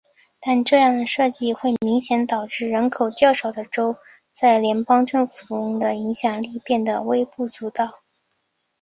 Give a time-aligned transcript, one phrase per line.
[0.39, 3.95] 但这样的设计会明显导致人口较少的州
[4.31, 7.99] 在联邦政府中的影响力变得非常微不足道。